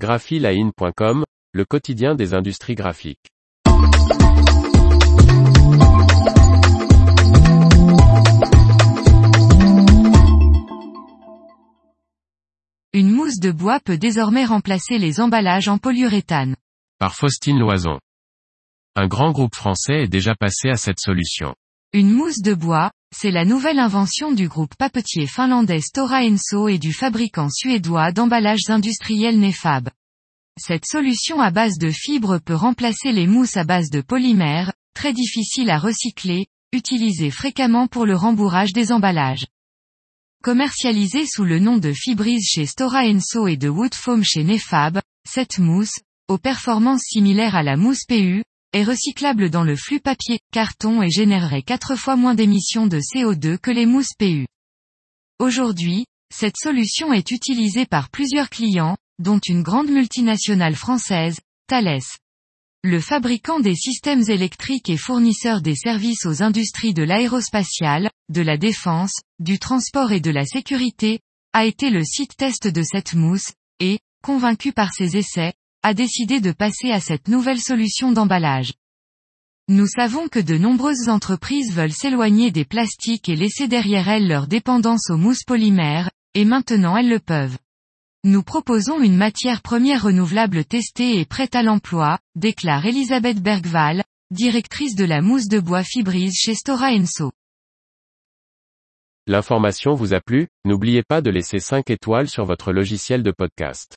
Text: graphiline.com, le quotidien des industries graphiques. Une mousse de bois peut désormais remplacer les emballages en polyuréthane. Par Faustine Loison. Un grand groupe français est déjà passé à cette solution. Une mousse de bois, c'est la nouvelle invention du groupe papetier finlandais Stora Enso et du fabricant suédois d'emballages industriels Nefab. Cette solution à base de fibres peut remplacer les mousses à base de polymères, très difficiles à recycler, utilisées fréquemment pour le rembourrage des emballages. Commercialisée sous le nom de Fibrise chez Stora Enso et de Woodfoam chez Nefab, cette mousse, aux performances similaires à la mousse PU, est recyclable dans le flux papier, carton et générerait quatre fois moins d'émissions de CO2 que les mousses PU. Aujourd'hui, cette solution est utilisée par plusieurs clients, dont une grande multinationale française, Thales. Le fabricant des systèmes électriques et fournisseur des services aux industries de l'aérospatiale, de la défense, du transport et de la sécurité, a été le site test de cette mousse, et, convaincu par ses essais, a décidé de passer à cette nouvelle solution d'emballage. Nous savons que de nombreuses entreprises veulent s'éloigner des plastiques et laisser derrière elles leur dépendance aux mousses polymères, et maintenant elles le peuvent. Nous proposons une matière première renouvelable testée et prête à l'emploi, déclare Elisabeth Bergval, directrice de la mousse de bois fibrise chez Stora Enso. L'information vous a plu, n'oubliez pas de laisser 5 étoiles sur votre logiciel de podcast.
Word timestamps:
graphiline.com, 0.00 1.24
le 1.52 1.64
quotidien 1.66 2.14
des 2.14 2.32
industries 2.32 2.74
graphiques. 2.74 3.28
Une 12.94 13.10
mousse 13.10 13.38
de 13.40 13.52
bois 13.52 13.78
peut 13.84 13.98
désormais 13.98 14.46
remplacer 14.46 14.96
les 14.96 15.20
emballages 15.20 15.68
en 15.68 15.76
polyuréthane. 15.76 16.56
Par 16.98 17.14
Faustine 17.14 17.58
Loison. 17.58 17.98
Un 18.96 19.06
grand 19.06 19.32
groupe 19.32 19.54
français 19.54 20.04
est 20.04 20.08
déjà 20.08 20.34
passé 20.34 20.70
à 20.70 20.76
cette 20.76 20.98
solution. 20.98 21.54
Une 21.92 22.10
mousse 22.10 22.40
de 22.40 22.54
bois, 22.54 22.90
c'est 23.22 23.30
la 23.30 23.44
nouvelle 23.44 23.78
invention 23.78 24.32
du 24.32 24.48
groupe 24.48 24.74
papetier 24.76 25.26
finlandais 25.26 25.82
Stora 25.82 26.22
Enso 26.22 26.68
et 26.68 26.78
du 26.78 26.94
fabricant 26.94 27.50
suédois 27.50 28.12
d'emballages 28.12 28.70
industriels 28.70 29.38
Nefab. 29.38 29.90
Cette 30.58 30.86
solution 30.86 31.38
à 31.38 31.50
base 31.50 31.76
de 31.76 31.90
fibres 31.90 32.38
peut 32.38 32.54
remplacer 32.54 33.12
les 33.12 33.26
mousses 33.26 33.58
à 33.58 33.64
base 33.64 33.90
de 33.90 34.00
polymères, 34.00 34.72
très 34.94 35.12
difficiles 35.12 35.68
à 35.68 35.78
recycler, 35.78 36.46
utilisées 36.72 37.30
fréquemment 37.30 37.88
pour 37.88 38.06
le 38.06 38.16
rembourrage 38.16 38.72
des 38.72 38.90
emballages. 38.90 39.46
Commercialisée 40.42 41.26
sous 41.26 41.44
le 41.44 41.58
nom 41.58 41.76
de 41.76 41.92
Fibrise 41.92 42.46
chez 42.46 42.64
Stora 42.64 43.02
Enso 43.02 43.48
et 43.48 43.58
de 43.58 43.68
Woodfoam 43.68 44.24
chez 44.24 44.44
Nefab, 44.44 44.98
cette 45.28 45.58
mousse, 45.58 45.98
aux 46.28 46.38
performances 46.38 47.02
similaires 47.02 47.54
à 47.54 47.62
la 47.62 47.76
mousse 47.76 48.06
PU, 48.08 48.44
est 48.72 48.84
recyclable 48.84 49.50
dans 49.50 49.64
le 49.64 49.76
flux 49.76 50.00
papier, 50.00 50.38
carton 50.52 51.02
et 51.02 51.10
générerait 51.10 51.62
quatre 51.62 51.96
fois 51.96 52.16
moins 52.16 52.34
d'émissions 52.34 52.86
de 52.86 52.98
CO2 52.98 53.58
que 53.58 53.70
les 53.70 53.86
mousses 53.86 54.14
PU. 54.18 54.46
Aujourd'hui, 55.38 56.04
cette 56.32 56.56
solution 56.56 57.12
est 57.12 57.30
utilisée 57.30 57.86
par 57.86 58.10
plusieurs 58.10 58.50
clients, 58.50 58.96
dont 59.18 59.40
une 59.40 59.62
grande 59.62 59.90
multinationale 59.90 60.76
française, 60.76 61.38
Thales. 61.66 62.00
Le 62.82 63.00
fabricant 63.00 63.60
des 63.60 63.74
systèmes 63.74 64.22
électriques 64.28 64.88
et 64.88 64.96
fournisseur 64.96 65.60
des 65.60 65.74
services 65.74 66.24
aux 66.24 66.42
industries 66.42 66.94
de 66.94 67.02
l'aérospatiale, 67.02 68.10
de 68.30 68.40
la 68.40 68.56
défense, 68.56 69.12
du 69.38 69.58
transport 69.58 70.12
et 70.12 70.20
de 70.20 70.30
la 70.30 70.46
sécurité, 70.46 71.20
a 71.52 71.66
été 71.66 71.90
le 71.90 72.04
site 72.04 72.36
test 72.36 72.68
de 72.68 72.82
cette 72.82 73.14
mousse, 73.14 73.52
et, 73.80 73.98
convaincu 74.22 74.72
par 74.72 74.94
ses 74.94 75.16
essais, 75.16 75.52
a 75.82 75.94
décidé 75.94 76.40
de 76.40 76.52
passer 76.52 76.90
à 76.90 77.00
cette 77.00 77.28
nouvelle 77.28 77.60
solution 77.60 78.12
d'emballage. 78.12 78.72
Nous 79.68 79.86
savons 79.86 80.28
que 80.28 80.40
de 80.40 80.58
nombreuses 80.58 81.08
entreprises 81.08 81.72
veulent 81.72 81.92
s'éloigner 81.92 82.50
des 82.50 82.64
plastiques 82.64 83.28
et 83.28 83.36
laisser 83.36 83.68
derrière 83.68 84.08
elles 84.08 84.26
leur 84.26 84.46
dépendance 84.46 85.10
aux 85.10 85.16
mousses 85.16 85.44
polymères, 85.44 86.10
et 86.34 86.44
maintenant 86.44 86.96
elles 86.96 87.08
le 87.08 87.20
peuvent. 87.20 87.56
Nous 88.24 88.42
proposons 88.42 89.00
une 89.00 89.16
matière 89.16 89.62
première 89.62 90.02
renouvelable 90.02 90.64
testée 90.64 91.20
et 91.20 91.24
prête 91.24 91.54
à 91.54 91.62
l'emploi, 91.62 92.18
déclare 92.34 92.84
Elisabeth 92.84 93.40
Bergval, 93.40 94.04
directrice 94.30 94.94
de 94.94 95.04
la 95.04 95.22
mousse 95.22 95.48
de 95.48 95.58
bois 95.58 95.84
fibrise 95.84 96.34
chez 96.34 96.54
Stora 96.54 96.90
Enso. 96.90 97.32
L'information 99.26 99.94
vous 99.94 100.12
a 100.12 100.20
plu, 100.20 100.48
n'oubliez 100.64 101.02
pas 101.02 101.22
de 101.22 101.30
laisser 101.30 101.60
5 101.60 101.88
étoiles 101.90 102.28
sur 102.28 102.44
votre 102.44 102.72
logiciel 102.72 103.22
de 103.22 103.30
podcast. 103.30 103.96